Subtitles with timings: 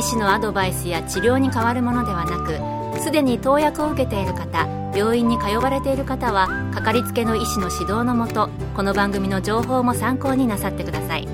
[0.00, 11.28] 医師のアドバイスや治療に変わるものではなくすでに投薬を受けている方病院に通われている方はかかりつけの医師の指導のもとこの番組の情報も参考になさってください。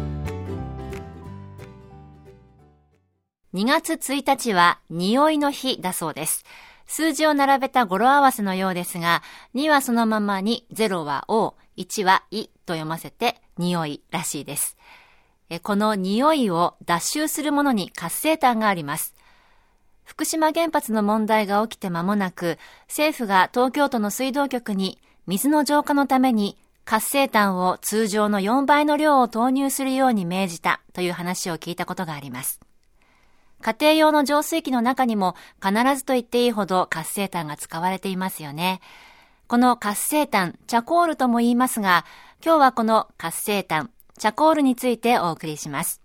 [3.54, 6.44] 2月1日は匂いの日だそうです。
[6.88, 9.22] 数字を並べた語呂合わせのようですが
[9.54, 14.76] 2はそのままに0は O 1は「い」と読ませて匂いらしいです。
[15.62, 19.14] この匂いを脱臭するものに活性炭があります。
[20.04, 22.58] 福島原発の問題が起きて間もなく、
[22.88, 32.60] 政府が東京都の水道局に水の浄化のために活性炭を通常の4倍の量を投入するように命じたという話を聞いたことがあります。
[33.60, 38.80] 家庭用の浄水器の中にも必ずと言っていいほど活性炭が使われていますよね。
[39.48, 42.04] この活性炭、チャコールとも言いますが、
[42.44, 46.00] 今日はこの活性炭、チャコールについてお送りします。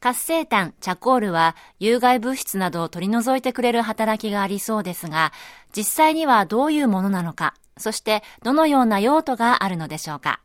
[0.00, 5.32] 活性炭、チャコールは有害物質などを取り除いてくれる働きがありそうですが、
[5.74, 10.40] 実際にはどういうものなのか、そしてどのような用途があるのでしょうか。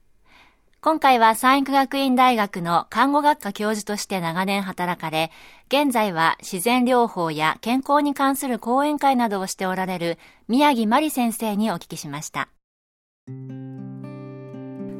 [0.82, 5.30] 今回は産育学院大学の看護学科教授として長年働かれ、
[5.68, 12.48] 現在は自然療法や健康に関する講演会などをしておられる宮城真理先生にお聞きしました。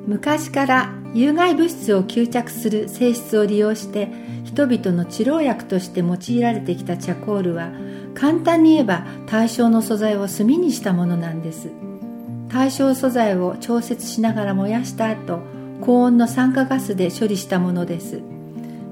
[0.06, 4.10] 昔から有害物質を吸着する性質を利用して
[4.44, 7.72] 人々の治療薬として用いられてきたチャコールは
[8.14, 11.70] 簡単に言えば対象の素材を炭にしたものなんです。
[12.50, 15.40] 対象素材を調節しながら燃やした後
[15.82, 18.22] 高温の酸化ガスで処理したものです。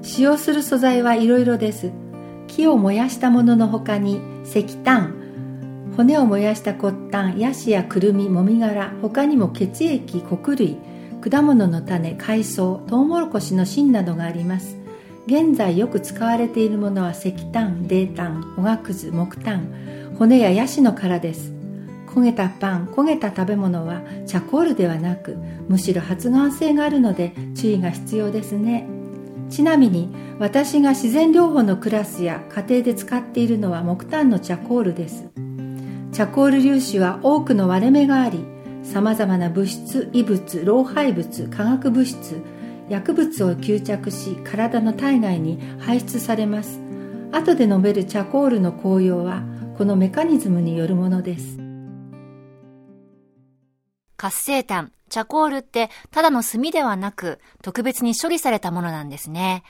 [0.02, 1.90] 使用する素材はいろいろです。
[2.46, 5.14] 木を燃やしたものの他に石炭
[5.96, 10.78] 骨を燃やした骨炭ヤシやくるみもみ殻他にも血液穀類
[11.20, 14.76] 果物の種海藻トウモロコシの芯などがあります。
[15.26, 21.52] 現在よく使われているものは石炭泥炭おがくず木炭骨やヤシの殻です。
[22.06, 25.36] 焦げたパン焦げた食べ物はチャコールではなく
[25.68, 28.86] むしろ発がん性があるので注意が必要ですね。
[29.50, 35.28] ちなみに私が自然療法のクラスや家庭で使っているのは木炭のチャコールです。
[36.12, 38.44] チャコール粒子は多くの割れ目があり
[38.82, 42.42] さまざまな物質異物老廃物化学物質
[42.88, 46.80] 薬物を吸着し体の体外に排出されます。
[47.30, 49.42] 後で述べるチャコールの効用は
[49.76, 51.58] このメカニズムによるものです。
[54.16, 59.62] 活性炭チャコールってただの炭ではなく特別に処理されたものなんですね。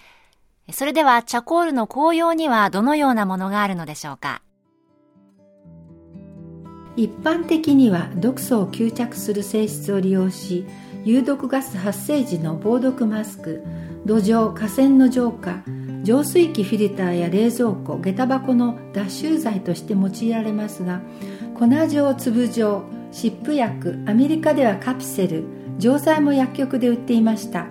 [0.72, 4.42] それではチャコールの効用にはどのようなものがあるのでしょうか？
[6.98, 10.66] 一般的には毒素を吸着する性質を利用し
[11.04, 13.62] 有毒ガス発生時の防毒マスク
[14.04, 15.62] 土壌河川の浄化
[16.02, 21.00] 浄水器フィルターや冷蔵庫下駄箱の脱臭剤として用いられますが
[21.54, 22.82] 粉状粒状
[23.12, 25.44] 湿布薬アメリカではカプセル
[25.78, 27.68] 錠剤も薬局で売っていました。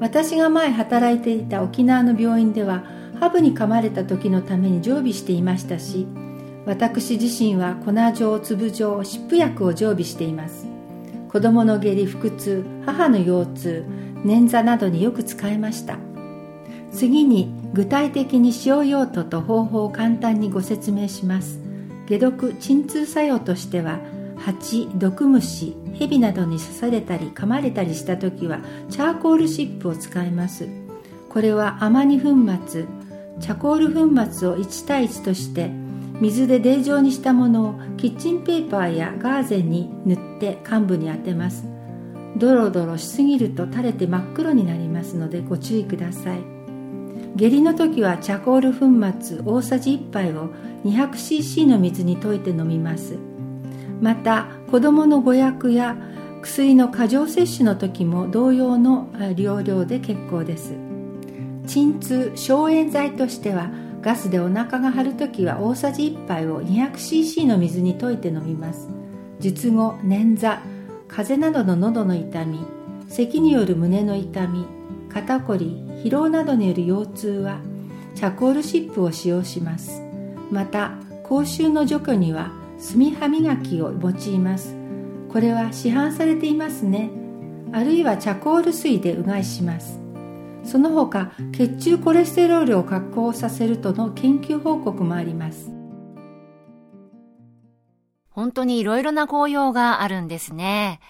[0.00, 2.84] 私が前働いていた沖縄の病院では
[3.20, 6.06] ハブに噛まれた時のために常備していましたし
[6.70, 10.68] 私自身は粉状粒状湿布薬を常備しています。
[11.28, 13.84] 子供の下痢腹痛母の腰痛
[14.24, 15.98] 捻挫などによく使えました。
[16.92, 21.58] 次に具体的に使用用途と方法を簡単にご説明します。
[22.08, 23.98] 解毒鎮痛作用としては
[24.36, 30.68] 蜂毒虫蛇などに刺されたり噛まれたりした時はチャーコール湿布を使います。
[31.30, 32.28] これはアマニ粉
[32.68, 32.84] 末
[33.40, 35.79] チャコール粉末を1対1として
[36.20, 41.64] 水で泥状にしたものをキッチンペーパーやガーゼに塗って患部に当てます。
[42.36, 46.40] ドロドロしすぎると垂れて真っ黒になりますのでご注意ください。
[47.36, 48.86] 下痢の時はチャコール粉
[49.22, 50.50] 末大さじ1杯を
[50.84, 53.16] 200cc の水に溶いて飲みます。
[54.00, 55.96] また子どもの誤薬や
[56.42, 60.74] 薬の過剰摂取の時も同様の量量で結構です。
[61.66, 63.70] 鎮痛消炎剤としては
[64.02, 68.88] ガスでお腹が張るときは大さじ1杯を 200cc の水に溶いて飲みます。
[69.40, 70.58] 術後捻挫
[71.08, 72.60] 風邪などの喉の痛み
[73.08, 74.66] 咳による胸の痛み
[75.08, 77.60] 肩こり疲労などによる腰痛は
[78.14, 80.02] チャコール湿布を使用します。
[80.50, 80.92] また
[81.24, 84.74] 口臭の除去には炭歯磨きを用います。
[85.30, 87.10] これは市販されていますね。
[87.72, 89.99] あるいはチャコール水でうがいします。
[90.64, 95.70] その他血中コレステロールを格好させるとの研究報告もあります
[98.30, 101.00] 本当にいろいろな効用があるんですね。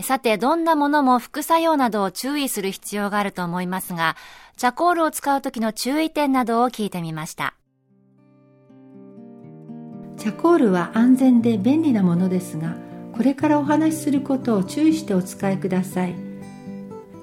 [0.00, 4.16] さて、どんなものも副作用などを注意する必要があると思いますが、
[4.56, 7.54] チャコールを使う時の注意点などを聞いてみました。
[10.16, 12.74] チャコールは安全で便利なものですが、
[13.12, 16.31] これからお話しすることを注意してお使いください。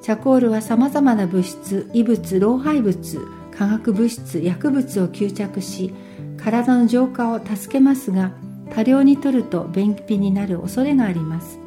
[0.01, 3.19] チャコールは様々な物質、異物、老廃物、
[3.51, 5.93] 化学物質、薬物を吸着し、
[6.37, 8.31] 体の浄化を助けますが、
[8.73, 11.59] 多量に摂ると便秘になる恐れがあります。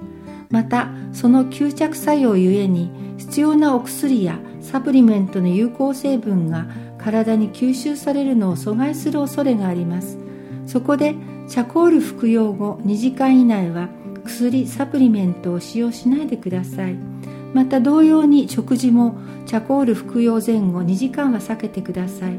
[0.51, 6.67] またその吸着作用ゆえに必要なお薬やサプリメントの有効成分が
[6.99, 10.19] 体に吸収されるのを阻害する恐れがあります。
[10.67, 11.15] そこで
[11.49, 13.89] チャコール服用後2時間以内は
[14.25, 17.12] 薬サプリメントを使用しないでください。
[17.53, 19.17] また同様に食事も
[19.47, 22.39] チャコール服用前後2時間は避けてください。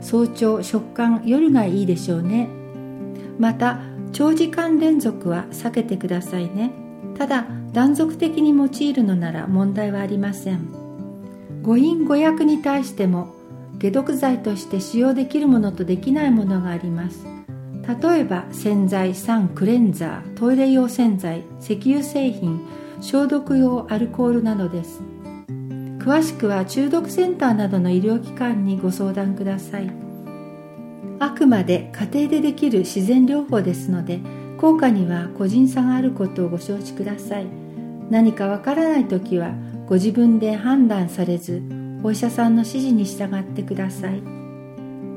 [0.00, 2.48] 早朝食感夜がいいでしょうね。
[3.38, 3.80] また
[4.12, 6.72] 長時間連続は避けてくださいね。
[7.16, 10.66] ただ断続的に用いるのなら問題はありません。
[11.62, 13.34] 誤飲誤薬に対しても
[13.80, 17.24] 解毒剤として使用できるものとできないものがあります。
[18.02, 22.60] 例えば洗剤酸クレンザートイレ用洗剤石油製品
[23.00, 25.00] 消毒用アルコールなどです。
[25.98, 29.90] 詳しくは中毒センターなどの医療機関にご相談ください。
[31.18, 34.20] あくまで家庭でできる自然療法ですので
[34.58, 37.46] 効果には個人差があることをご承知ください。
[38.10, 39.52] 何かわからない時は
[39.86, 41.62] ご自分で判断されず
[42.02, 44.22] お医者さんの指示に従ってください。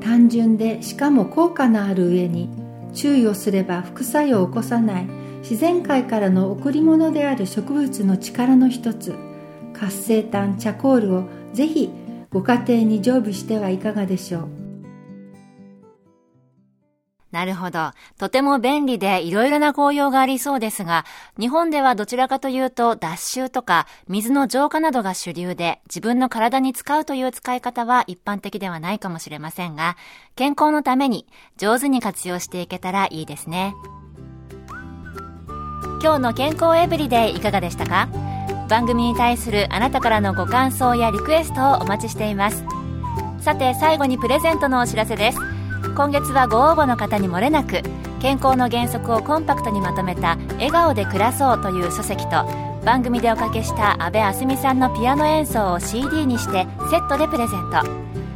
[0.00, 2.50] 単純でしかも効果のある上に
[2.92, 5.23] 注意をすれば副作用を起こさない。
[5.44, 9.14] 自然界からの贈り物である植物の力の一つ
[9.74, 11.90] 活性炭チャコールをぜひ
[12.30, 14.48] ご家庭に常備してはいかがでしょう
[17.30, 17.90] なるほど。
[18.16, 21.04] とても便利でいろいろな効用がありそうですが、
[21.36, 29.96] 日本ではどちらかというと脱臭とか水の浄化などが主流で、自分の体に使うという使い方は一般的ではないかもしれませんが、
[30.36, 31.26] 健康のために
[31.56, 33.74] 上手に活用していけたらいいですね。
[36.04, 38.10] 今日の健康エブリデイいかがでしたか？
[38.68, 42.62] 番組に対するあなたからのご感想やリクエストをお待ちしています。
[43.40, 45.38] さて最後にプレゼントのお知らせです。
[45.96, 47.80] 今月はご応募の方にもれなく
[48.20, 52.44] 健康の原則をコンパクトにまとめた「笑顔で暮らそう」という書籍と
[52.84, 57.78] 番組でおかけした阿部あすみさんのピアノ演奏を CD にしてセットでプレゼント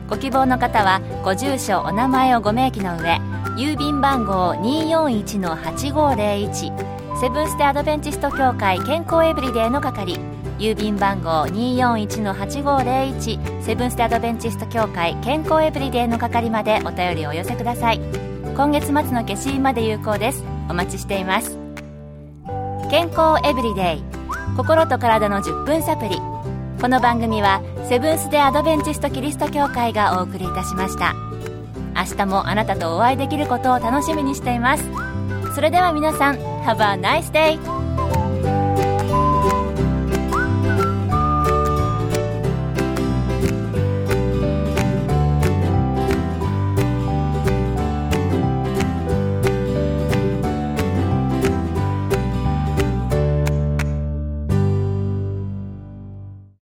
[0.08, 3.20] ご希望の方はご住所お名前をご明記の上
[3.58, 10.20] 郵便番号241-8501セブンステ・アドベンチスト協会健康エブリデイの係
[10.60, 18.00] 郵便番号241-8501セブンステアドベンチスト協会健康エブリデイの係までお便りをお寄せください。
[18.54, 20.44] 今月末の消印まで有効です。
[20.70, 21.58] お待ちしています。
[22.88, 24.04] 健康エブリデイ。
[24.56, 26.20] 心と体の10分サプリ。
[26.80, 31.16] この番組はセブンス・デ・アドベンチスト・キリスト教会がお送りいたしました。
[31.96, 34.84] 明日もあなたとお会いできることを楽しみにしています。
[35.56, 37.58] それでは皆さん Have a nice day!